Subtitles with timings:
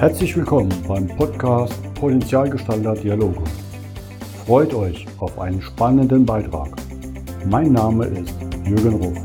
[0.00, 3.44] Herzlich willkommen beim Podcast Potenzialgestalter Dialoge.
[4.46, 6.70] Freut euch auf einen spannenden Beitrag.
[7.44, 8.34] Mein Name ist
[8.64, 9.18] Jürgen Ruf.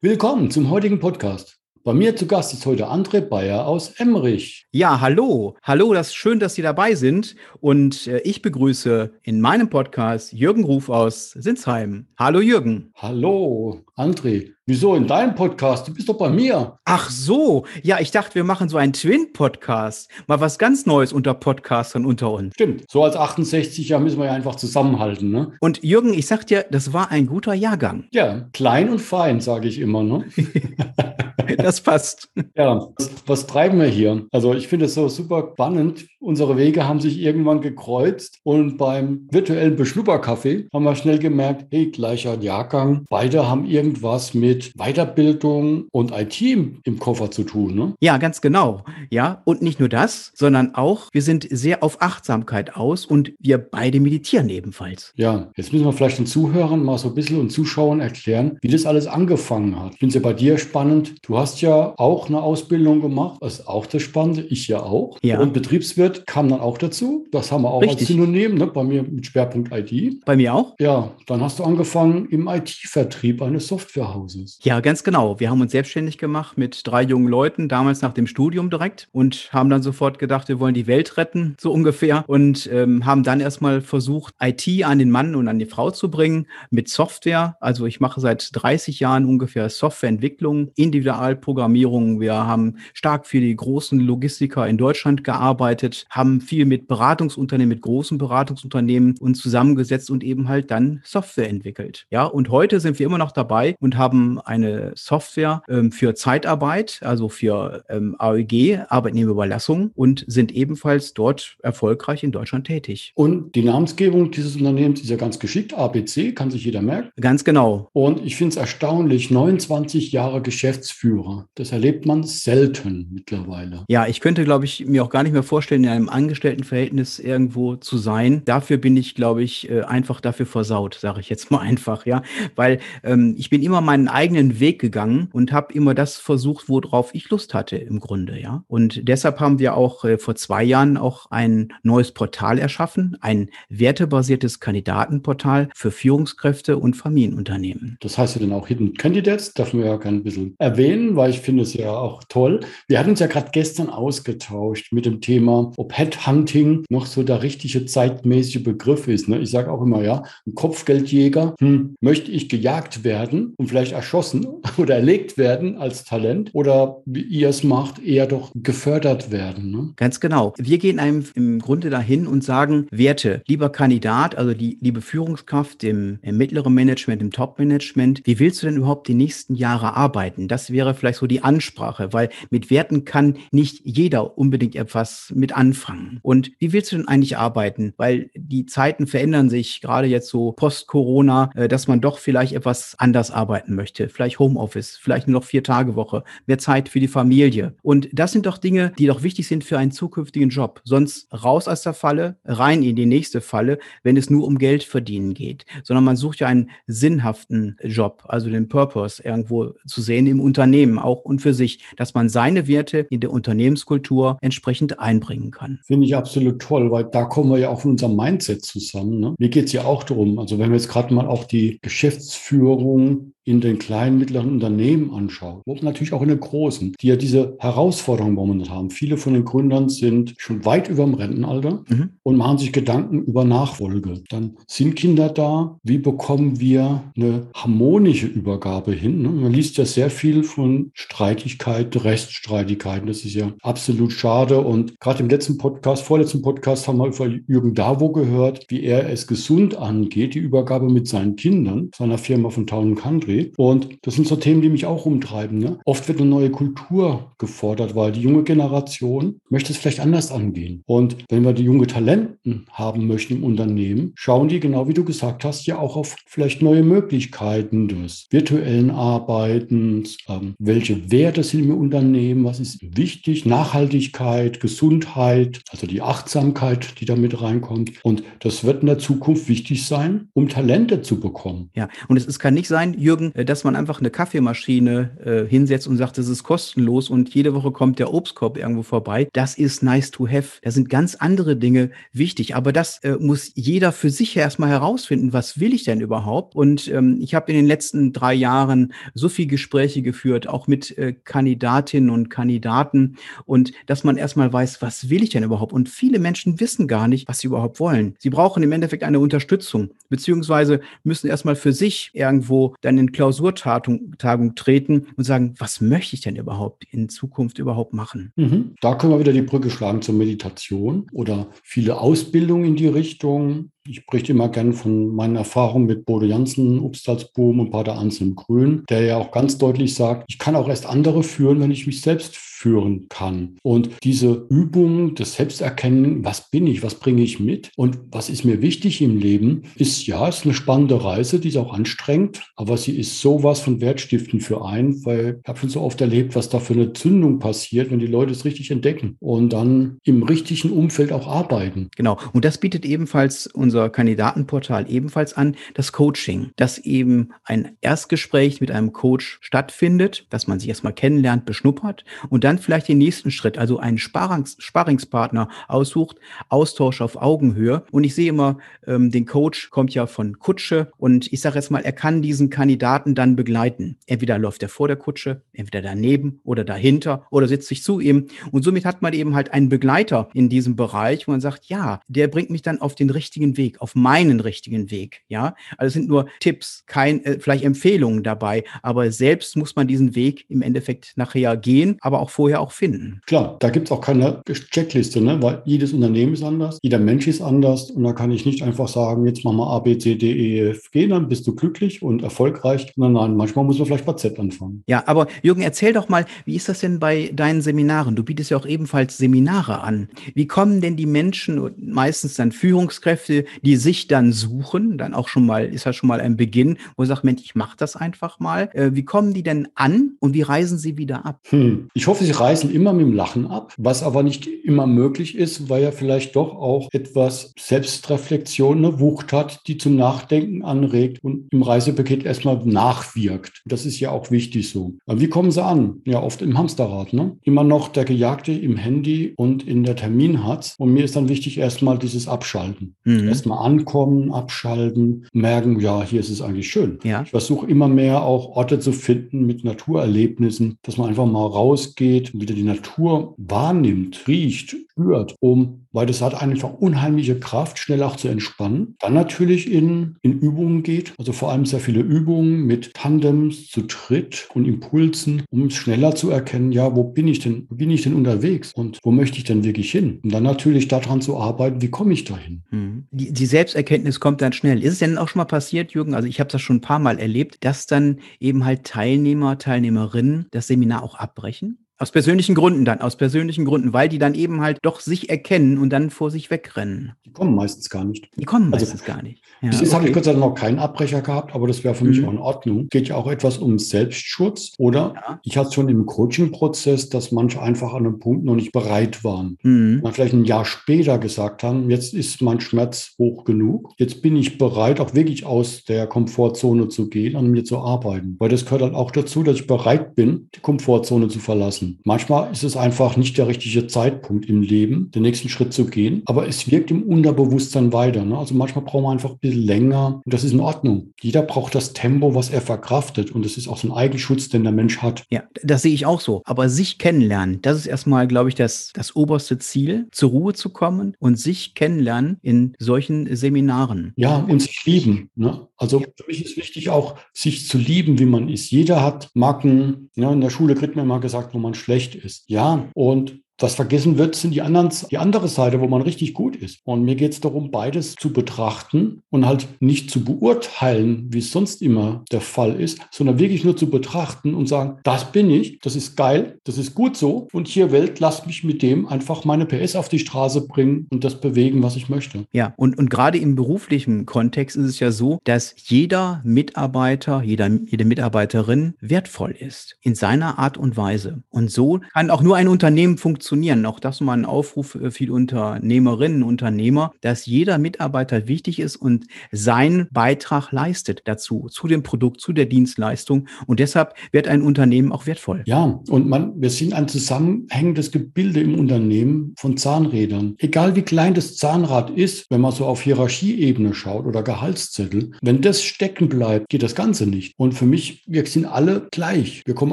[0.00, 1.63] Willkommen zum heutigen Podcast.
[1.86, 4.66] Bei mir zu Gast ist heute André Bayer aus Emmerich.
[4.70, 5.54] Ja, hallo.
[5.62, 7.36] Hallo, das ist schön, dass Sie dabei sind.
[7.60, 12.06] Und äh, ich begrüße in meinem Podcast Jürgen Ruf aus Sinsheim.
[12.18, 12.90] Hallo, Jürgen.
[12.94, 14.50] Hallo, André.
[14.66, 15.86] Wieso in deinem Podcast?
[15.86, 16.78] Du bist doch bei mir.
[16.84, 17.64] Ach so.
[17.84, 20.10] Ja, ich dachte, wir machen so einen Twin-Podcast.
[20.26, 22.54] Mal was ganz Neues unter Podcastern unter uns.
[22.54, 22.90] Stimmt.
[22.90, 25.52] So als 68er müssen wir ja einfach zusammenhalten, ne?
[25.60, 28.08] Und Jürgen, ich sag dir, das war ein guter Jahrgang.
[28.10, 30.24] Ja, klein und fein, sage ich immer, ne?
[31.58, 32.30] das passt.
[32.56, 34.26] Ja, was, was, treiben wir hier?
[34.32, 36.06] Also ich finde es so super spannend.
[36.20, 41.90] Unsere Wege haben sich irgendwann gekreuzt und beim virtuellen Beschlupperkaffee haben wir schnell gemerkt, hey,
[41.90, 43.04] gleicher Jahrgang.
[43.08, 47.94] Beide haben irgendwas mit Weiterbildung und IT im, im Koffer zu tun, ne?
[48.00, 48.82] Ja, ganz genau.
[49.10, 53.58] Ja, und nicht nur das, sondern auch, wir sind sehr auf Achtsamkeit aus und wir
[53.58, 55.12] beide meditieren ebenfalls.
[55.16, 58.68] Ja, jetzt müssen wir vielleicht den Zuhörern mal so ein bisschen und Zuschauern erklären, wie
[58.68, 59.92] das alles angefangen hat.
[59.94, 61.14] Ich finde es ja bei dir spannend.
[61.22, 65.18] Du hast ja auch eine Ausbildung gemacht, das ist auch das Spannende, ich ja auch.
[65.22, 65.40] Ja.
[65.40, 67.26] Und Betriebswirt kam dann auch dazu.
[67.30, 68.00] Das haben wir auch Richtig.
[68.00, 68.66] als Synonym, ne?
[68.66, 70.24] bei mir mit Schwerpunkt IT.
[70.24, 70.74] Bei mir auch?
[70.78, 74.60] Ja, dann hast du angefangen im IT-Vertrieb eines Softwarehauses.
[74.62, 75.40] Ja, ganz genau.
[75.40, 79.48] Wir haben uns selbstständig gemacht mit drei jungen Leuten, damals nach dem Studium direkt und
[79.52, 82.24] haben dann sofort gedacht, wir wollen die Welt retten, so ungefähr.
[82.28, 86.08] Und ähm, haben dann erstmal versucht, IT an den Mann und an die Frau zu
[86.08, 87.56] bringen mit Software.
[87.60, 92.20] Also ich mache seit 30 Jahren ungefähr Softwareentwicklung, Individualprogrammierung.
[92.20, 97.82] Wir haben stark für die großen Logistiker in Deutschland gearbeitet, haben viel mit Beratungsunternehmen, mit
[97.82, 102.06] großen Beratungsunternehmen uns zusammengesetzt und eben halt dann Software entwickelt.
[102.10, 107.00] Ja, und heute sind wir immer noch dabei und haben eine Software ähm, für Zeitarbeit,
[107.02, 113.12] also für ähm, AEG, Arbeitnehmerüberlassung und sind ebenfalls dort erfolgreich in Deutschland tätig.
[113.14, 115.74] Und die Namensgebung dieses Unternehmens ist ja ganz geschickt.
[115.74, 117.10] ABC kann sich jeder merken.
[117.20, 117.88] Ganz genau.
[117.92, 121.48] Und ich finde es erstaunlich, 29 Jahre Geschäftsführer.
[121.54, 123.84] Das erlebt man selten mittlerweile.
[123.88, 127.76] Ja, ich könnte, glaube ich, mir auch gar nicht mehr vorstellen, in einem Angestelltenverhältnis irgendwo
[127.76, 128.42] zu sein.
[128.44, 132.22] Dafür bin ich, glaube ich, äh, einfach dafür versaut, sage ich jetzt mal einfach, ja.
[132.56, 137.14] Weil ähm, ich bin immer meinen eigenen Weg gegangen und habe immer das versucht, worauf
[137.14, 138.64] ich Lust hatte im Grunde, ja.
[138.68, 143.50] Und deshalb haben wir auch äh, vor zwei Jahren auch ein neues Portal erschaffen, ein
[143.68, 147.96] wertebasiertes Kandidatenportal für Führungskräfte und Familienunternehmen.
[148.00, 151.30] Das heißt ja dann auch Hidden Candidates, darf man ja gerne ein bisschen erwähnen, weil
[151.30, 152.60] ich finde es ja auch toll.
[152.88, 157.42] Wir hatten uns ja gerade gestern ausgetauscht mit dem Thema, ob Headhunting noch so der
[157.42, 159.28] richtige zeitmäßige Begriff ist.
[159.28, 159.38] Ne?
[159.40, 164.46] Ich sage auch immer, ja, ein Kopfgeldjäger, hm, möchte ich gejagt werden und vielleicht erschossen
[164.76, 169.70] oder erlegt werden als Talent oder wie ihr es macht, eher doch gefördert werden.
[169.70, 169.92] Ne?
[169.96, 170.54] Ganz genau.
[170.56, 175.84] Wir gehen einem im Grunde dahin und sagen, Werte, lieber Kandidat, also die liebe Führungskraft
[175.84, 180.48] im, im mittleren Management, im Top-Management, wie willst du denn überhaupt die nächsten Jahre arbeiten?
[180.48, 185.56] Das wäre vielleicht so die Ansprache, weil mit Werten kann nicht jeder unbedingt etwas mit
[185.56, 186.18] anfangen.
[186.22, 187.94] Und wie willst du denn eigentlich arbeiten?
[187.96, 192.94] Weil die Zeiten verändern sich, gerade jetzt so post-Corona, äh, dass man doch vielleicht etwas
[192.98, 194.08] anders arbeiten möchte.
[194.08, 197.74] Vielleicht Homeoffice, vielleicht nur noch vier Tage Woche, mehr Zeit für die Familie.
[197.82, 200.80] Und das sind doch Dinge, die doch wichtig sind für einen zukünftigen Job.
[200.84, 204.84] Sonst raus aus der Falle, rein in die nächste Falle, wenn es nur um Geld
[204.84, 205.64] verdienen geht.
[205.82, 210.98] Sondern man sucht ja einen sinnhaften Job, also den Purpose irgendwo zu sehen im Unternehmen
[210.98, 215.80] auch und für sich, dass man seine Werte in der Unternehmenskultur entsprechend einbringen kann.
[215.84, 219.20] Finde ich absolut toll, weil da kommen wir ja auch von unserem Mindset zusammen.
[219.20, 219.34] Ne?
[219.38, 223.23] Mir geht es ja auch darum, also wenn wir jetzt gerade mal auch die Geschäftsführung
[223.24, 227.16] to in den kleinen, mittleren Unternehmen anschaut, und natürlich auch in den großen, die ja
[227.16, 228.90] diese Herausforderungen momentan haben.
[228.90, 232.10] Viele von den Gründern sind schon weit über dem Rentenalter Mhm.
[232.22, 234.22] und machen sich Gedanken über Nachfolge.
[234.30, 235.78] Dann sind Kinder da.
[235.82, 239.22] Wie bekommen wir eine harmonische Übergabe hin?
[239.22, 239.28] ne?
[239.28, 243.06] Man liest ja sehr viel von Streitigkeiten, Reststreitigkeiten.
[243.06, 244.60] Das ist ja absolut schade.
[244.60, 249.08] Und gerade im letzten Podcast, vorletzten Podcast haben wir über Jürgen Davo gehört, wie er
[249.10, 253.33] es gesund angeht, die Übergabe mit seinen Kindern, seiner Firma von Town Country.
[253.34, 253.52] André.
[253.56, 255.58] Und das sind so Themen, die mich auch umtreiben.
[255.58, 255.78] Ne?
[255.84, 260.82] Oft wird eine neue Kultur gefordert, weil die junge Generation möchte es vielleicht anders angehen.
[260.86, 265.04] Und wenn wir die junge Talenten haben möchten im Unternehmen, schauen die, genau wie du
[265.04, 270.18] gesagt hast, ja auch auf vielleicht neue Möglichkeiten des virtuellen Arbeitens.
[270.28, 272.44] Ähm, welche Werte sind im Unternehmen?
[272.44, 273.46] Was ist wichtig?
[273.46, 277.92] Nachhaltigkeit, Gesundheit, also die Achtsamkeit, die damit reinkommt.
[278.02, 281.70] Und das wird in der Zukunft wichtig sein, um Talente zu bekommen.
[281.74, 285.48] Ja, und es, es kann nicht sein, Jürgen, äh, dass man einfach eine Kaffeemaschine äh,
[285.48, 289.28] hinsetzt und sagt, das ist kostenlos und jede Woche kommt der Obstkorb irgendwo vorbei.
[289.32, 290.60] Das ist nice to have.
[290.62, 292.56] Da sind ganz andere Dinge wichtig.
[292.56, 295.32] Aber das äh, muss jeder für sich erstmal herausfinden.
[295.32, 296.54] Was will ich denn überhaupt?
[296.54, 300.96] Und ähm, ich habe in den letzten drei Jahren so viele Gespräche geführt, auch mit
[300.98, 303.16] äh, Kandidatinnen und Kandidaten.
[303.44, 305.72] Und dass man erstmal weiß, was will ich denn überhaupt?
[305.72, 308.14] Und viele Menschen wissen gar nicht, was sie überhaupt wollen.
[308.18, 314.14] Sie brauchen im Endeffekt eine Unterstützung, beziehungsweise müssen erstmal für sich irgendwo dann in Klausurtagung
[314.18, 318.32] Tagung treten und sagen, was möchte ich denn überhaupt in Zukunft überhaupt machen?
[318.36, 318.74] Mhm.
[318.80, 323.70] Da können wir wieder die Brücke schlagen zur Meditation oder viele Ausbildungen in die Richtung.
[323.86, 328.82] Ich berichte immer gern von meinen Erfahrungen mit Bodo Jansen, Upstalsboom und Pater Anselm Grün,
[328.88, 332.00] der ja auch ganz deutlich sagt, ich kann auch erst andere führen, wenn ich mich
[332.00, 333.58] selbst führen kann.
[333.62, 338.46] Und diese Übung des Selbsterkennen, was bin ich, was bringe ich mit und was ist
[338.46, 342.78] mir wichtig im Leben, ist ja, ist eine spannende Reise, die ist auch anstrengend, aber
[342.78, 346.48] sie ist sowas von Wertstiften für einen, weil ich habe schon so oft erlebt, was
[346.48, 350.70] da für eine Zündung passiert, wenn die Leute es richtig entdecken und dann im richtigen
[350.70, 351.90] Umfeld auch arbeiten.
[351.96, 352.16] Genau.
[352.32, 358.70] Und das bietet ebenfalls unser Kandidatenportal ebenfalls an, das Coaching, dass eben ein Erstgespräch mit
[358.70, 363.30] einem Coach stattfindet, dass man sich erstmal kennenlernt, beschnuppert und dann dann vielleicht den nächsten
[363.30, 366.18] Schritt, also einen Sparrings, Sparringspartner aussucht,
[366.48, 367.84] Austausch auf Augenhöhe.
[367.90, 371.70] Und ich sehe immer, ähm, den Coach kommt ja von Kutsche und ich sage jetzt
[371.70, 373.96] mal, er kann diesen Kandidaten dann begleiten.
[374.06, 378.26] Entweder läuft er vor der Kutsche, entweder daneben oder dahinter oder sitzt sich zu ihm.
[378.52, 382.00] Und somit hat man eben halt einen Begleiter in diesem Bereich, wo man sagt, ja,
[382.08, 385.22] der bringt mich dann auf den richtigen Weg, auf meinen richtigen Weg.
[385.28, 389.86] Ja, also es sind nur Tipps, kein, äh, vielleicht Empfehlungen dabei, aber selbst muss man
[389.86, 393.20] diesen Weg im Endeffekt nachher gehen, aber auch vorher auch finden.
[393.26, 395.40] Klar, da gibt es auch keine Checkliste, ne?
[395.42, 398.88] weil jedes Unternehmen ist anders, jeder Mensch ist anders und da kann ich nicht einfach
[398.88, 402.02] sagen, jetzt machen wir A, B, C, D, E, F, G, dann bist du glücklich
[402.02, 402.92] und erfolgreich.
[402.96, 404.82] Nein, nein, manchmal muss man vielleicht bei Z anfangen.
[404.86, 408.16] Ja, aber Jürgen, erzähl doch mal, wie ist das denn bei deinen Seminaren?
[408.16, 410.08] Du bietest ja auch ebenfalls Seminare an.
[410.34, 415.46] Wie kommen denn die Menschen, meistens dann Führungskräfte, die sich dann suchen, dann auch schon
[415.46, 418.40] mal, ist das schon mal ein Beginn, wo du sagst, Mensch, ich mache das einfach
[418.40, 418.70] mal.
[418.72, 421.40] Äh, wie kommen die denn an und wie reisen sie wieder ab?
[421.48, 421.88] Hm.
[421.94, 425.68] Ich hoffe, sie reißen immer mit dem Lachen ab, was aber nicht immer möglich ist,
[425.68, 431.52] weil er vielleicht doch auch etwas Selbstreflexion, eine Wucht hat, die zum Nachdenken anregt und
[431.52, 433.62] im Reisepaket erstmal nachwirkt.
[433.64, 434.94] Das ist ja auch wichtig so.
[435.06, 436.02] Aber wie kommen sie an?
[436.04, 437.12] Ja, oft im Hamsterrad.
[437.12, 437.36] Ne?
[437.42, 440.74] Immer noch der Gejagte im Handy und in der Terminhatz.
[440.78, 442.96] Und mir ist dann wichtig erstmal dieses Abschalten.
[443.04, 443.28] Mhm.
[443.44, 446.98] Erstmal ankommen, abschalten, merken, ja, hier ist es eigentlich schön.
[447.04, 447.22] Ja.
[447.22, 452.14] Ich versuche immer mehr auch Orte zu finden mit Naturerlebnissen, dass man einfach mal rausgeht,
[452.14, 458.02] geht, wieder die Natur wahrnimmt, riecht, spürt, um, weil das hat einfach unheimliche Kraft, schnell
[458.02, 458.96] auch zu entspannen.
[459.00, 463.82] Dann natürlich in, in Übungen geht, also vor allem sehr viele Übungen mit Tandems, zu
[463.82, 467.90] Tritt und Impulsen, um es schneller zu erkennen, ja, wo bin ich denn, wo bin
[467.90, 470.20] ich denn unterwegs und wo möchte ich denn wirklich hin?
[470.22, 472.62] Und dann natürlich daran zu arbeiten, wie komme ich dahin?
[472.70, 473.06] Mhm.
[473.24, 474.82] Die, die Selbsterkenntnis kommt dann schnell.
[474.82, 476.14] Ist es denn auch schon mal passiert, Jürgen?
[476.14, 480.46] Also ich habe das schon ein paar Mal erlebt, dass dann eben halt Teilnehmer, Teilnehmerinnen
[480.50, 481.83] das Seminar auch abbrechen?
[481.96, 485.78] Aus persönlichen Gründen dann, aus persönlichen Gründen, weil die dann eben halt doch sich erkennen
[485.78, 487.12] und dann vor sich wegrennen.
[487.24, 488.28] Die kommen meistens gar nicht.
[488.36, 489.44] Die kommen also meistens also, gar nicht.
[489.62, 489.96] Ja, bis jetzt okay.
[489.98, 492.26] habe ich Gott sei Dank noch keinen Abbrecher gehabt, aber das wäre für mich mhm.
[492.26, 492.88] auch in Ordnung.
[492.88, 495.40] Geht ja auch etwas um Selbstschutz oder ja.
[495.44, 499.56] ich hatte schon im Coaching-Prozess, dass manche einfach an einem Punkt noch nicht bereit waren.
[499.62, 500.00] Mhm.
[500.02, 503.92] Man vielleicht ein Jahr später gesagt haben, jetzt ist mein Schmerz hoch genug.
[503.98, 508.34] Jetzt bin ich bereit, auch wirklich aus der Komfortzone zu gehen, an mir zu arbeiten.
[508.40, 512.00] Weil das gehört halt auch dazu, dass ich bereit bin, die Komfortzone zu verlassen lassen.
[512.04, 516.22] Manchmal ist es einfach nicht der richtige Zeitpunkt im Leben, den nächsten Schritt zu gehen,
[516.26, 518.24] aber es wirkt im Unterbewusstsein weiter.
[518.24, 518.36] Ne?
[518.36, 521.12] Also manchmal braucht man einfach ein bisschen länger und das ist in Ordnung.
[521.20, 524.64] Jeder braucht das Tempo, was er verkraftet und das ist auch so ein Eigenschutz, den
[524.64, 525.24] der Mensch hat.
[525.30, 526.42] Ja, das sehe ich auch so.
[526.44, 530.70] Aber sich kennenlernen, das ist erstmal, glaube ich, das, das oberste Ziel, zur Ruhe zu
[530.70, 534.12] kommen und sich kennenlernen in solchen Seminaren.
[534.16, 535.30] Ja, und sich lieben.
[535.34, 535.66] Ne?
[535.76, 538.70] Also für mich ist wichtig auch, sich zu lieben, wie man ist.
[538.70, 540.10] Jeder hat Macken.
[540.14, 542.44] Ja, in der Schule kriegt man immer gesagt, wo man schlecht ist.
[542.48, 546.56] Ja, und was vergessen wird, sind die anderen, die andere Seite, wo man richtig gut
[546.56, 546.80] ist.
[546.84, 551.52] Und mir geht es darum, beides zu betrachten und halt nicht zu beurteilen, wie es
[551.52, 555.78] sonst immer der Fall ist, sondern wirklich nur zu betrachten und sagen, das bin ich,
[555.80, 557.48] das ist geil, das ist gut so.
[557.52, 561.22] Und hier Welt, lasst mich mit dem einfach meine PS auf die Straße bringen und
[561.22, 562.46] das bewegen, was ich möchte.
[562.52, 567.68] Ja, und, und gerade im beruflichen Kontext ist es ja so, dass jeder Mitarbeiter, jeder,
[567.68, 571.42] jede Mitarbeiterin wertvoll ist in seiner Art und Weise.
[571.50, 573.43] Und so kann auch nur ein Unternehmen funktionieren.
[573.84, 578.96] Auch das mal ein Aufruf für viele Unternehmerinnen und Unternehmer, dass jeder Mitarbeiter wichtig ist
[578.96, 583.48] und seinen Beitrag leistet dazu, zu dem Produkt, zu der Dienstleistung.
[583.66, 585.62] Und deshalb wird ein Unternehmen auch wertvoll.
[585.66, 590.54] Ja, und man, wir sind ein zusammenhängendes Gebilde im Unternehmen von Zahnrädern.
[590.58, 595.60] Egal wie klein das Zahnrad ist, wenn man so auf Hierarchieebene schaut oder Gehaltszettel, wenn
[595.60, 597.54] das stecken bleibt, geht das Ganze nicht.
[597.58, 599.62] Und für mich, wir sind alle gleich.
[599.66, 599.92] Wir kommen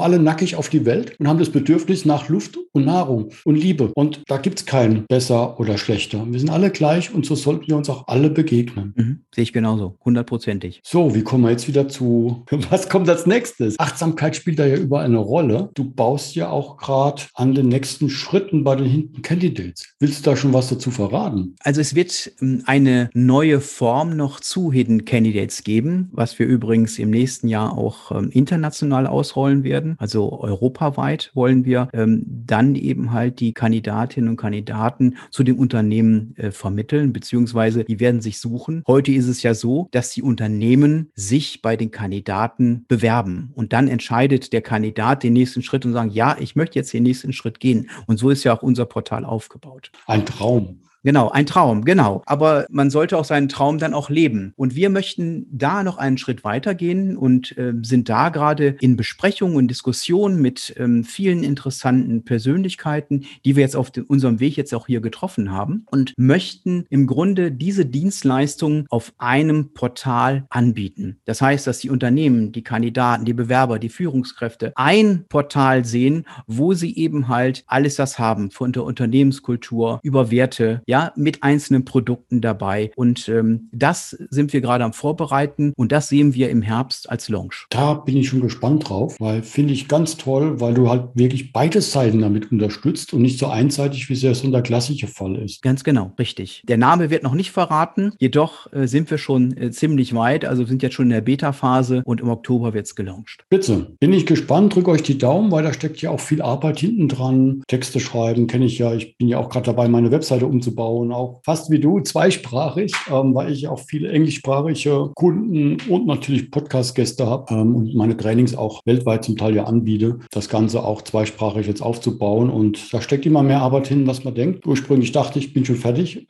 [0.00, 3.90] alle nackig auf die Welt und haben das Bedürfnis nach Luft und Nahrung und Liebe.
[3.94, 6.24] Und da gibt es kein besser oder schlechter.
[6.30, 8.94] Wir sind alle gleich und so sollten wir uns auch alle begegnen.
[8.96, 10.80] Mhm, sehe ich genauso, hundertprozentig.
[10.84, 13.78] So, wie kommen wir jetzt wieder zu, was kommt als nächstes?
[13.78, 15.70] Achtsamkeit spielt da ja überall eine Rolle.
[15.74, 19.84] Du baust ja auch gerade an den nächsten Schritten bei den Hinten Candidates.
[19.98, 21.56] Willst du da schon was dazu verraten?
[21.60, 26.98] Also es wird ähm, eine neue Form noch zu Hidden Candidates geben, was wir übrigens
[26.98, 29.96] im nächsten Jahr auch ähm, international ausrollen werden.
[29.98, 36.34] Also europaweit wollen wir ähm, dann eben halt die Kandidatinnen und Kandidaten zu dem Unternehmen
[36.36, 38.82] äh, vermitteln, beziehungsweise die werden sich suchen.
[38.86, 43.88] Heute ist es ja so, dass die Unternehmen sich bei den Kandidaten bewerben und dann
[43.88, 47.60] entscheidet der Kandidat den nächsten Schritt und sagen, ja, ich möchte jetzt den nächsten Schritt
[47.60, 47.90] gehen.
[48.06, 49.90] Und so ist ja auch unser Portal aufgebaut.
[50.06, 50.82] Ein Traum.
[51.04, 52.22] Genau, ein Traum, genau.
[52.26, 54.52] Aber man sollte auch seinen Traum dann auch leben.
[54.56, 59.56] Und wir möchten da noch einen Schritt weitergehen und äh, sind da gerade in Besprechungen
[59.56, 64.74] und Diskussionen mit ähm, vielen interessanten Persönlichkeiten, die wir jetzt auf den, unserem Weg jetzt
[64.74, 71.18] auch hier getroffen haben und möchten im Grunde diese Dienstleistungen auf einem Portal anbieten.
[71.24, 76.74] Das heißt, dass die Unternehmen, die Kandidaten, die Bewerber, die Führungskräfte ein Portal sehen, wo
[76.74, 82.42] sie eben halt alles das haben, von der Unternehmenskultur über Werte, ja, mit einzelnen Produkten
[82.42, 82.90] dabei.
[82.96, 87.30] Und ähm, das sind wir gerade am Vorbereiten und das sehen wir im Herbst als
[87.30, 87.64] Launch.
[87.70, 91.50] Da bin ich schon gespannt drauf, weil finde ich ganz toll, weil du halt wirklich
[91.54, 95.36] beide Seiten damit unterstützt und nicht so einseitig, wie es ja so der klassische Fall
[95.36, 95.62] ist.
[95.62, 96.62] Ganz genau, richtig.
[96.68, 100.66] Der Name wird noch nicht verraten, jedoch äh, sind wir schon äh, ziemlich weit, also
[100.66, 103.46] sind jetzt schon in der Beta-Phase und im Oktober wird es gelauncht.
[103.48, 106.80] Bitte, bin ich gespannt, drücke euch die Daumen, weil da steckt ja auch viel Arbeit
[106.80, 107.62] hinten dran.
[107.66, 111.12] Texte schreiben kenne ich ja, ich bin ja auch gerade dabei, meine Webseite umzubauen aufbauen,
[111.12, 117.26] auch fast wie du, zweisprachig, ähm, weil ich auch viele englischsprachige Kunden und natürlich Podcast-Gäste
[117.26, 121.66] habe ähm, und meine Trainings auch weltweit zum Teil ja anbiete, das Ganze auch zweisprachig
[121.66, 122.50] jetzt aufzubauen.
[122.50, 124.66] Und da steckt immer mehr Arbeit hin, was man denkt.
[124.66, 126.26] Ursprünglich dachte ich, bin schon fertig.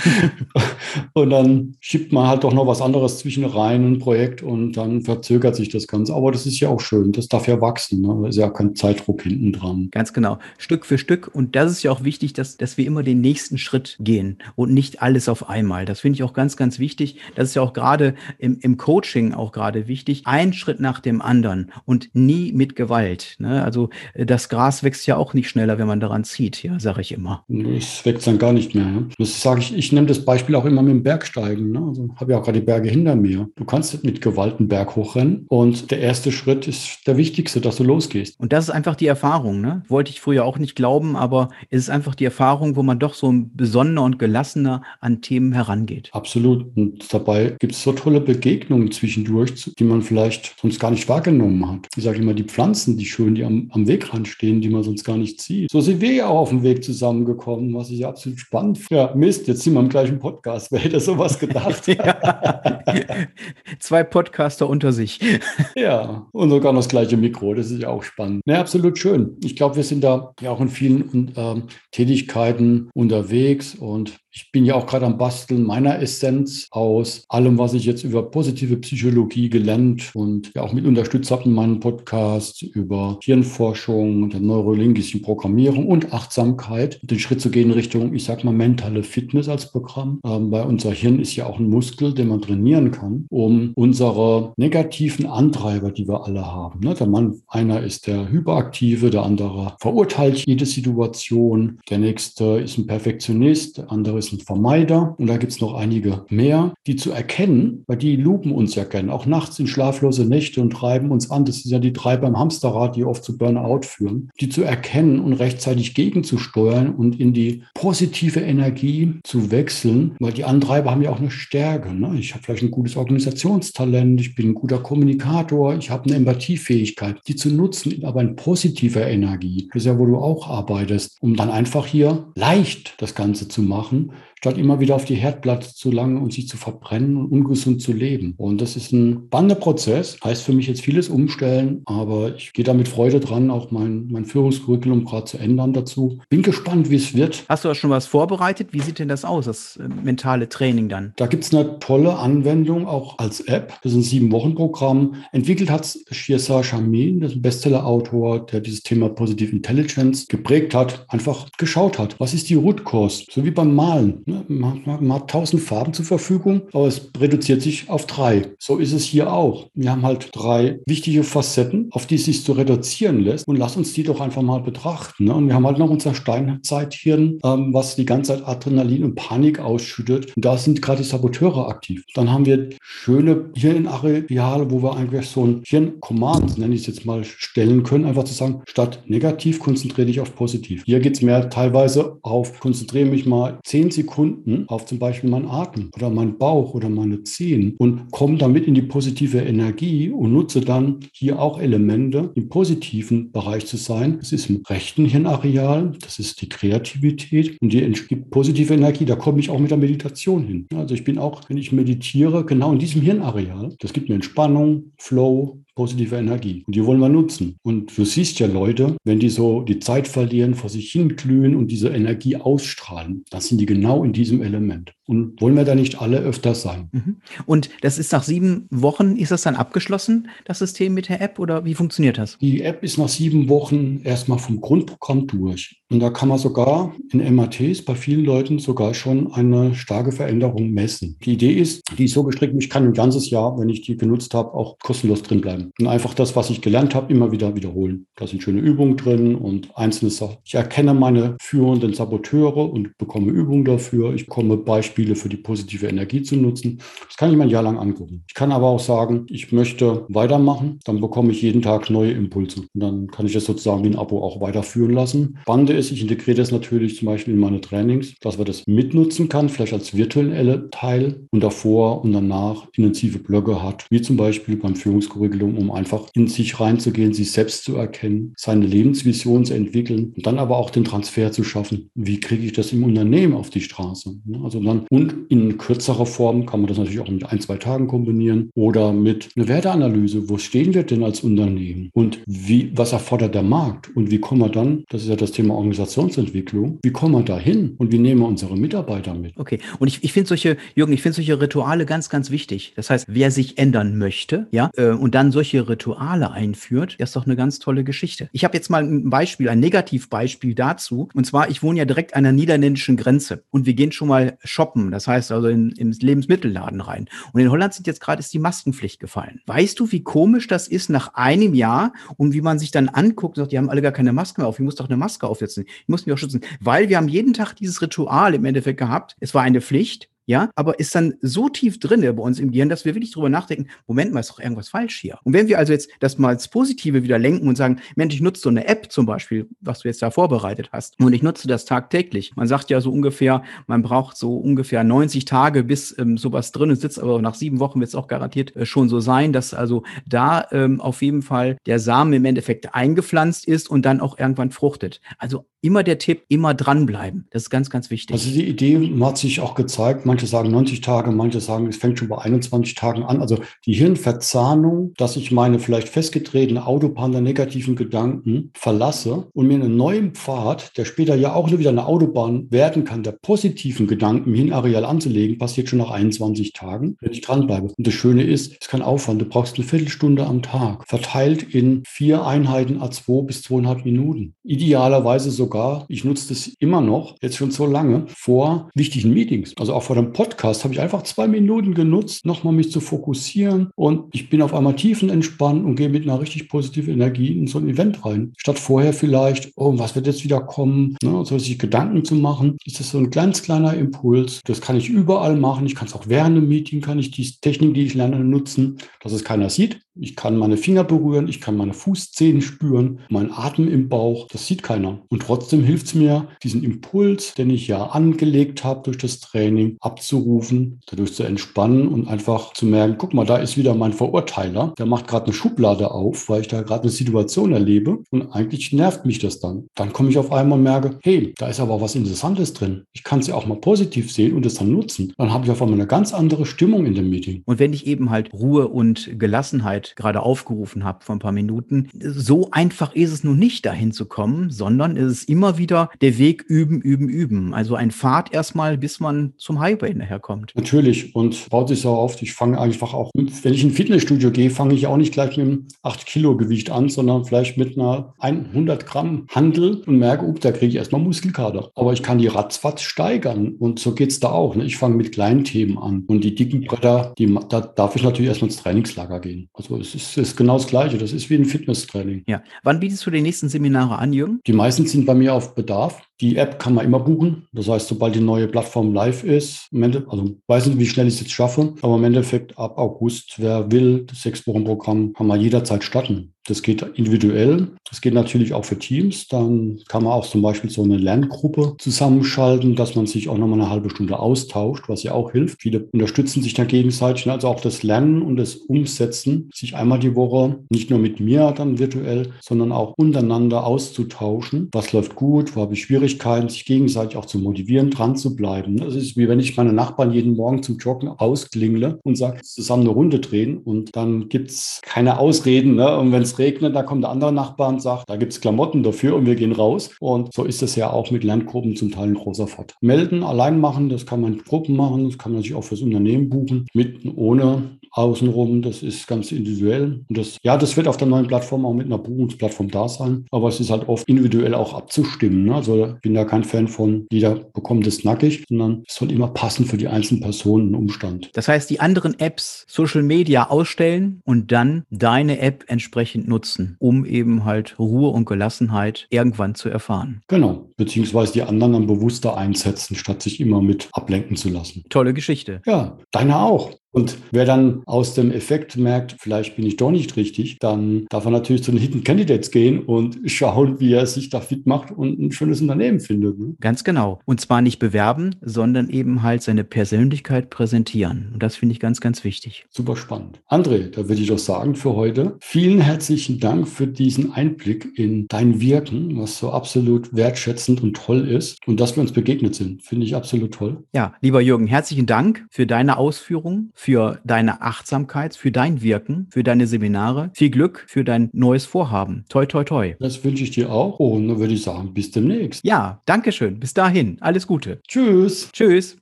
[1.14, 5.02] und dann schiebt man halt doch noch was anderes zwischen rein, ein Projekt, und dann
[5.02, 6.14] verzögert sich das Ganze.
[6.14, 7.12] Aber das ist ja auch schön.
[7.12, 8.00] Das darf ja wachsen.
[8.00, 8.28] Ne?
[8.28, 9.88] Ist ja kein Zeitdruck hinten dran.
[9.90, 10.38] Ganz genau.
[10.58, 11.30] Stück für Stück.
[11.32, 14.72] Und das ist ja auch wichtig, dass, dass wir immer den nächsten Schritt gehen und
[14.72, 15.84] nicht alles auf einmal.
[15.84, 17.18] Das finde ich auch ganz, ganz wichtig.
[17.34, 20.22] Das ist ja auch gerade im, im Coaching auch gerade wichtig.
[20.24, 23.36] Ein Schritt nach dem anderen und nie mit Gewalt.
[23.38, 23.62] Ne?
[23.62, 27.00] Also äh, das Gras wächst ja auch nicht schneller, wenn man daran zieht, ja, sage
[27.00, 27.44] ich immer.
[27.76, 28.86] Es wächst dann gar nicht mehr.
[28.86, 29.08] Ne?
[29.18, 31.72] Das sage ich, ich nehme das Beispiel auch immer mit dem Bergsteigen.
[31.72, 31.82] Ne?
[31.86, 33.48] Also habe ja auch gerade die Berge hinter mir.
[33.56, 37.76] Du kannst mit Gewalt einen Berg hochrennen und der erste Schritt ist der wichtigste, dass
[37.76, 38.38] du losgehst.
[38.38, 39.60] Und das ist einfach die Erfahrung.
[39.60, 39.82] Ne?
[39.88, 43.14] Wollte ich früher auch nicht glauben, aber es ist einfach die Erfahrung, wo man doch
[43.14, 46.10] so ein besonnener und gelassener an Themen herangeht.
[46.12, 46.66] Absolut.
[46.76, 51.70] Und dabei gibt es so tolle Begegnungen zwischendurch, die man vielleicht sonst gar nicht wahrgenommen
[51.70, 51.86] hat.
[51.96, 55.04] Ich sage immer, die Pflanzen, die schön, die am, am Wegrand stehen, die man sonst
[55.04, 55.70] gar nicht sieht.
[55.70, 59.02] So sind wir ja auch auf dem Weg zusammengekommen, was ich absolut spannend finde.
[59.02, 60.68] Ja, Mist, jetzt sind wir im gleichen Podcast.
[60.72, 61.84] Wer hätte sowas gedacht?
[63.78, 65.20] Zwei Podcaster unter sich.
[65.76, 67.54] ja, und sogar noch das gleiche Mikro.
[67.54, 68.42] Das ist ja auch spannend.
[68.46, 69.36] Ja, absolut schön.
[69.44, 73.35] Ich glaube, wir sind da ja auch in vielen ähm, Tätigkeiten unterwegs
[73.80, 78.04] und ich bin ja auch gerade am Basteln meiner Essenz aus allem, was ich jetzt
[78.04, 84.28] über positive Psychologie gelernt und ja auch mit unterstützt habe in meinem Podcast über Hirnforschung,
[84.30, 89.02] der neurolinguistischen Programmierung und Achtsamkeit, den Schritt zu gehen in Richtung, ich sag mal, mentale
[89.02, 90.20] Fitness als Programm.
[90.24, 94.52] Ähm, weil unser Hirn ist ja auch ein Muskel, den man trainieren kann, um unsere
[94.56, 96.80] negativen Antreiber, die wir alle haben.
[96.80, 96.94] Ne?
[96.94, 102.86] Der Mann, einer ist der Hyperaktive, der andere verurteilt jede Situation, der nächste ist ein
[102.86, 106.96] Perfektionist Perfektionist, der andere ist ein Vermeider und da gibt es noch einige mehr, die
[106.96, 111.10] zu erkennen, weil die lupen uns ja gerne, auch nachts in schlaflose Nächte und treiben
[111.10, 111.44] uns an.
[111.44, 114.30] Das sind ja die drei beim Hamsterrad, die oft zu Burnout führen.
[114.40, 120.44] Die zu erkennen und rechtzeitig gegenzusteuern und in die positive Energie zu wechseln, weil die
[120.44, 121.92] Antreiber haben ja auch eine Stärke.
[121.92, 122.16] Ne?
[122.18, 127.20] Ich habe vielleicht ein gutes Organisationstalent, ich bin ein guter Kommunikator, ich habe eine Empathiefähigkeit,
[127.26, 129.68] die zu nutzen, aber in positiver Energie.
[129.72, 133.62] Das ist ja, wo du auch arbeitest, um dann einfach hier leicht das Ganze zu
[133.62, 137.80] machen, statt immer wieder auf die Herdplatte zu langen und sich zu verbrennen und ungesund
[137.80, 138.34] zu leben.
[138.36, 142.64] Und das ist ein spannender Prozess, heißt für mich jetzt vieles umstellen, aber ich gehe
[142.64, 146.18] da mit Freude dran, auch mein, mein Führungscurriculum gerade zu ändern dazu.
[146.28, 147.44] Bin gespannt, wie es wird.
[147.48, 148.68] Hast du da schon was vorbereitet?
[148.72, 151.12] Wie sieht denn das aus, das äh, mentale Training dann?
[151.16, 153.74] Da gibt es eine tolle Anwendung, auch als App.
[153.82, 155.14] Das ist ein Sieben-Wochen-Programm.
[155.32, 160.74] Entwickelt hat es Shirsar Shamin, das ist ein Bestseller-Autor, der dieses Thema Positive Intelligence geprägt
[160.74, 162.18] hat, einfach geschaut hat.
[162.20, 163.24] Was ist die Root Cause?
[163.30, 164.22] So wie beim Malen.
[164.26, 164.44] Ne?
[164.48, 168.42] Man, hat tausend Farben zur Verfügung, aber es reduziert sich auf drei.
[168.58, 169.68] So ist es hier auch.
[169.74, 173.46] Wir haben halt drei wichtige Facetten, auf die es sich so reduzieren lässt.
[173.46, 175.26] Und lass uns die doch einfach mal betrachten.
[175.26, 175.34] Ne?
[175.34, 179.60] Und wir haben halt noch unser Steinzeithirn, ähm, was die ganze Zeit Adrenalin und Panik
[179.60, 180.36] ausschüttet.
[180.36, 182.04] Und da sind gerade die Saboteure aktiv.
[182.14, 187.06] Dann haben wir schöne Hirnareale, wo wir eigentlich so ein Hirn-Command, nenne ich es jetzt
[187.06, 188.04] mal, stellen können.
[188.04, 190.82] Einfach zu sagen, statt negativ konzentriere dich auf positiv.
[190.84, 195.28] Hier geht es mehr teilweise auf, konzentriere mich mal zehn Sekunden Sekunden auf zum Beispiel
[195.28, 200.08] meinen Atem oder meinen Bauch oder meine Zehen und komme damit in die positive Energie
[200.08, 204.16] und nutze dann hier auch Elemente im positiven Bereich zu sein.
[204.18, 209.04] Das ist im rechten Hirnareal, das ist die Kreativität und die positive Energie.
[209.04, 210.66] Da komme ich auch mit der Meditation hin.
[210.74, 213.76] Also ich bin auch, wenn ich meditiere, genau in diesem Hirnareal.
[213.80, 216.64] Das gibt mir Entspannung, Flow, positive Energie.
[216.66, 217.58] Und die wollen wir nutzen.
[217.62, 221.54] Und du siehst ja Leute, wenn die so die Zeit verlieren, vor sich hin glühen
[221.54, 224.95] und diese Energie ausstrahlen, dann sind die genau in diesem Element.
[225.06, 226.88] Und wollen wir da nicht alle öfters sein?
[226.92, 227.16] Mhm.
[227.46, 231.38] Und das ist nach sieben Wochen, ist das dann abgeschlossen, das System mit der App,
[231.38, 232.36] oder wie funktioniert das?
[232.38, 235.80] Die App ist nach sieben Wochen erstmal vom Grundprogramm durch.
[235.88, 240.72] Und da kann man sogar in MATs bei vielen Leuten sogar schon eine starke Veränderung
[240.72, 241.16] messen.
[241.24, 243.96] Die Idee ist, die ist so gestrickt, ich kann ein ganzes Jahr, wenn ich die
[243.96, 245.70] genutzt habe, auch kostenlos drin bleiben.
[245.78, 248.06] Und einfach das, was ich gelernt habe, immer wieder wiederholen.
[248.16, 250.38] Da sind schöne Übungen drin und einzelne Sachen.
[250.44, 254.12] Ich erkenne meine führenden Saboteure und bekomme Übungen dafür.
[254.14, 256.78] Ich bekomme Beispiele Beispiele für die positive Energie zu nutzen.
[257.06, 258.24] Das kann ich mir ein Jahr lang angucken.
[258.28, 262.60] Ich kann aber auch sagen, ich möchte weitermachen, dann bekomme ich jeden Tag neue Impulse.
[262.60, 265.38] Und dann kann ich das sozusagen wie ein Abo auch weiterführen lassen.
[265.44, 269.28] Bande ist, ich integriere das natürlich zum Beispiel in meine Trainings, dass man das mitnutzen
[269.28, 274.56] kann, vielleicht als virtuellen Teil und davor und danach intensive Blöcke hat, wie zum Beispiel
[274.56, 280.14] beim Führungskurriculum, um einfach in sich reinzugehen, sich selbst zu erkennen, seine Lebensvision zu entwickeln
[280.16, 281.90] und dann aber auch den Transfer zu schaffen.
[281.94, 284.16] Wie kriege ich das im Unternehmen auf die Straße?
[284.42, 287.86] Also dann und in kürzerer Form kann man das natürlich auch mit ein, zwei Tagen
[287.86, 290.28] kombinieren oder mit einer Werteanalyse.
[290.28, 291.90] Wo stehen wir denn als Unternehmen?
[291.92, 293.94] Und wie, was erfordert der Markt?
[293.96, 297.38] Und wie kommen wir dann, das ist ja das Thema Organisationsentwicklung, wie kommen wir da
[297.38, 297.74] hin?
[297.78, 299.36] Und wie nehmen wir unsere Mitarbeiter mit?
[299.36, 299.58] Okay.
[299.78, 302.72] Und ich, ich finde solche, Jürgen, ich finde solche Rituale ganz, ganz wichtig.
[302.76, 307.16] Das heißt, wer sich ändern möchte, ja, äh, und dann solche Rituale einführt, das ist
[307.16, 308.28] doch eine ganz tolle Geschichte.
[308.32, 311.08] Ich habe jetzt mal ein Beispiel, ein Negativbeispiel dazu.
[311.14, 314.38] Und zwar, ich wohne ja direkt an der niederländischen Grenze und wir gehen schon mal
[314.44, 317.08] shoppen shoppen, das heißt also in, ins Lebensmittelladen rein.
[317.32, 319.40] Und in Holland sind jetzt gerade ist die Maskenpflicht gefallen.
[319.46, 323.38] Weißt du, wie komisch das ist nach einem Jahr und wie man sich dann anguckt
[323.38, 325.26] und sagt, die haben alle gar keine Maske mehr auf, ich muss doch eine Maske
[325.26, 328.78] aufsetzen, ich muss mich auch schützen, weil wir haben jeden Tag dieses Ritual im Endeffekt
[328.78, 329.16] gehabt.
[329.20, 332.68] Es war eine Pflicht, ja, aber ist dann so tief drin bei uns im Gehirn,
[332.68, 335.18] dass wir wirklich drüber nachdenken, Moment mal, ist doch irgendwas falsch hier.
[335.24, 338.20] Und wenn wir also jetzt das mal als Positive wieder lenken und sagen, Mensch, ich
[338.20, 341.46] nutze so eine App zum Beispiel, was du jetzt da vorbereitet hast, und ich nutze
[341.46, 342.34] das tagtäglich.
[342.34, 346.74] Man sagt ja so ungefähr, man braucht so ungefähr 90 Tage, bis ähm, sowas drin
[346.74, 349.84] sitzt, aber nach sieben Wochen wird es auch garantiert äh, schon so sein, dass also
[350.06, 354.50] da ähm, auf jeden Fall der Samen im Endeffekt eingepflanzt ist und dann auch irgendwann
[354.50, 355.00] fruchtet.
[355.18, 357.26] Also immer der Tipp, immer dranbleiben.
[357.30, 358.14] Das ist ganz, ganz wichtig.
[358.14, 361.76] Also die Idee hat sich auch gezeigt, man Manche sagen 90 Tage, manche sagen, es
[361.76, 363.20] fängt schon bei 21 Tagen an.
[363.20, 369.56] Also die Hirnverzahnung, dass ich meine vielleicht festgetretene Autobahn der negativen Gedanken verlasse und mir
[369.56, 373.86] einen neuen Pfad, der später ja auch nur wieder eine Autobahn werden kann, der positiven
[373.86, 377.74] Gedanken im Hirnareal anzulegen, passiert schon nach 21 Tagen, wenn ich dranbleibe.
[377.76, 379.20] Und das Schöne ist, es ist kein Aufwand.
[379.20, 384.34] Du brauchst eine Viertelstunde am Tag, verteilt in vier Einheiten a zwei bis zweieinhalb Minuten.
[384.44, 389.74] Idealerweise sogar, ich nutze das immer noch, jetzt schon so lange, vor wichtigen Meetings, also
[389.74, 393.70] auch vor dem beim Podcast habe ich einfach zwei Minuten genutzt, nochmal mich zu fokussieren
[393.74, 397.58] und ich bin auf einmal tiefenentspannt und gehe mit einer richtig positiven Energie in so
[397.58, 398.32] ein Event rein.
[398.36, 402.56] Statt vorher vielleicht, oh, was wird jetzt wieder kommen, ne, so sich Gedanken zu machen,
[402.64, 404.40] ist das so ein ganz kleiner Impuls.
[404.44, 405.66] Das kann ich überall machen.
[405.66, 408.78] Ich kann es auch während einem Meeting, kann ich die Technik, die ich lerne, nutzen,
[409.02, 409.80] dass es keiner sieht.
[409.98, 414.46] Ich kann meine Finger berühren, ich kann meine Fußzehen spüren, meinen Atem im Bauch, das
[414.46, 415.00] sieht keiner.
[415.08, 419.78] Und trotzdem hilft es mir, diesen Impuls, den ich ja angelegt habe durch das Training,
[419.96, 424.74] abzurufen, dadurch zu entspannen und einfach zu merken, guck mal, da ist wieder mein Verurteiler,
[424.78, 428.72] der macht gerade eine Schublade auf, weil ich da gerade eine Situation erlebe und eigentlich
[428.72, 429.66] nervt mich das dann.
[429.74, 432.84] Dann komme ich auf einmal und merke, hey, da ist aber was Interessantes drin.
[432.92, 435.14] Ich kann es ja auch mal positiv sehen und es dann nutzen.
[435.16, 437.42] Dann habe ich auf einmal eine ganz andere Stimmung in dem Meeting.
[437.46, 441.88] Und wenn ich eben halt Ruhe und Gelassenheit gerade aufgerufen habe vor ein paar Minuten.
[441.98, 446.18] So einfach ist es nun nicht, dahin zu kommen, sondern es ist immer wieder der
[446.18, 447.54] Weg üben, üben, üben.
[447.54, 450.52] Also ein Pfad erstmal, bis man zum Highway nachher kommt.
[450.54, 452.20] Natürlich und baut sich so auf.
[452.22, 455.36] Ich fange einfach auch, wenn ich in ein Fitnessstudio gehe, fange ich auch nicht gleich
[455.36, 460.26] mit einem 8 Kilo Gewicht an, sondern vielleicht mit einer 100 Gramm Handel und merke,
[460.26, 461.70] up, da kriege ich erstmal Muskelkater.
[461.74, 464.54] Aber ich kann die ratzfatz steigern und so geht es da auch.
[464.54, 464.64] Ne?
[464.64, 468.28] Ich fange mit kleinen Themen an und die dicken Bretter, die, da darf ich natürlich
[468.28, 469.48] erstmal ins Trainingslager gehen.
[469.54, 470.98] Also es ist, ist, genau das Gleiche.
[470.98, 472.24] Das ist wie ein Fitnesstraining.
[472.26, 472.42] Ja.
[472.62, 474.40] Wann bietest du die nächsten Seminare an, Jürgen?
[474.46, 476.05] Die meisten sind bei mir auf Bedarf.
[476.20, 477.46] Die App kann man immer buchen.
[477.52, 481.20] Das heißt, sobald die neue Plattform live ist, also weiß nicht, wie schnell ich es
[481.20, 485.40] jetzt schaffe, aber im Endeffekt ab August, wer will, das sechs Wochen Programm kann man
[485.40, 486.32] jederzeit starten.
[486.46, 487.68] Das geht individuell.
[487.88, 489.28] Das geht natürlich auch für Teams.
[489.28, 493.60] Dann kann man auch zum Beispiel so eine Lerngruppe zusammenschalten, dass man sich auch nochmal
[493.60, 495.62] eine halbe Stunde austauscht, was ja auch hilft.
[495.62, 497.28] Viele unterstützen sich dann gegenseitig.
[497.28, 501.52] Also auch das Lernen und das Umsetzen, sich einmal die Woche nicht nur mit mir
[501.52, 504.68] dann virtuell, sondern auch untereinander auszutauschen.
[504.72, 505.56] Was läuft gut?
[505.56, 506.48] Wo habe ich Schwierigkeiten?
[506.48, 508.76] Sich gegenseitig auch zu motivieren, dran zu bleiben.
[508.76, 512.82] Das ist wie wenn ich meine Nachbarn jeden Morgen zum Joggen ausklingle und sage, zusammen
[512.82, 515.76] eine Runde drehen und dann gibt es keine Ausreden.
[515.76, 515.96] Ne?
[515.96, 518.82] Und wenn es regnet, da kommt der andere Nachbar und sagt, da gibt es Klamotten
[518.82, 519.90] dafür und wir gehen raus.
[520.00, 522.76] Und so ist es ja auch mit Lerngruppen zum Teil ein großer Vorteil.
[522.80, 525.82] Melden, allein machen, das kann man in Gruppen machen, das kann man sich auch fürs
[525.82, 528.62] Unternehmen buchen, mit und ohne außenrum.
[528.62, 530.04] Das ist ganz individuell.
[530.08, 533.26] Und das, ja, das wird auf der neuen Plattform auch mit einer Buchungsplattform da sein.
[533.30, 535.44] Aber es ist halt oft individuell auch abzustimmen.
[535.44, 535.54] Ne?
[535.54, 539.28] Also ich bin da kein Fan von, jeder bekommt es nackig, sondern es soll immer
[539.28, 541.30] passen für die einzelnen Personen und Umstand.
[541.34, 547.04] Das heißt, die anderen Apps, Social Media ausstellen und dann deine App entsprechend nutzen, um
[547.04, 550.20] eben halt Ruhe und Gelassenheit irgendwann zu erfahren.
[550.28, 550.70] Genau.
[550.76, 554.84] Beziehungsweise die anderen dann bewusster einsetzen, statt sich immer mit ablenken zu lassen.
[554.90, 555.60] Tolle Geschichte.
[555.66, 556.70] Ja, deine auch.
[556.96, 561.26] Und wer dann aus dem Effekt merkt, vielleicht bin ich doch nicht richtig, dann darf
[561.26, 564.92] er natürlich zu den Hidden Candidates gehen und schauen, wie er sich da fit macht
[564.92, 566.38] und ein schönes Unternehmen findet.
[566.38, 566.54] Ne?
[566.58, 567.20] Ganz genau.
[567.26, 571.32] Und zwar nicht bewerben, sondern eben halt seine Persönlichkeit präsentieren.
[571.34, 572.64] Und das finde ich ganz, ganz wichtig.
[572.70, 573.42] Super spannend.
[573.50, 578.26] André, da würde ich doch sagen für heute, vielen herzlichen Dank für diesen Einblick in
[578.28, 581.58] dein Wirken, was so absolut wertschätzend und toll ist.
[581.66, 583.84] Und dass wir uns begegnet sind, finde ich absolut toll.
[583.92, 589.42] Ja, lieber Jürgen, herzlichen Dank für deine Ausführungen für deine Achtsamkeit, für dein Wirken, für
[589.42, 590.30] deine Seminare.
[590.34, 592.24] Viel Glück für dein neues Vorhaben.
[592.28, 592.94] Toi, toi, toi.
[593.00, 595.64] Das wünsche ich dir auch und dann würde ich sagen, bis demnächst.
[595.64, 596.60] Ja, danke schön.
[596.60, 597.16] Bis dahin.
[597.20, 597.80] Alles Gute.
[597.88, 598.52] Tschüss.
[598.52, 598.96] Tschüss.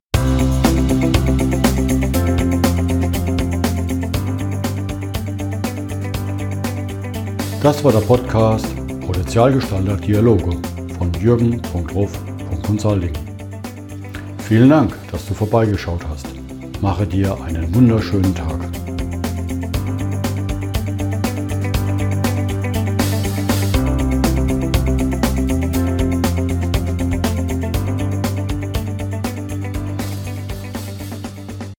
[7.61, 8.65] Das war der Podcast
[9.05, 10.57] Potenzialgestalter Dialoge
[10.97, 13.13] von jürgen.ruf.consulting.
[14.39, 16.34] Vielen Dank, dass du vorbeigeschaut hast.
[16.81, 18.74] Mache dir einen wunderschönen Tag.